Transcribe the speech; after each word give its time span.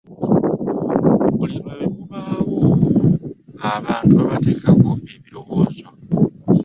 Buli 1.35 1.55
lwe 1.63 1.77
bubaawo 1.93 2.61
abantu 3.75 4.11
babateekako 4.19 4.89
ebirowoozo. 5.15 5.87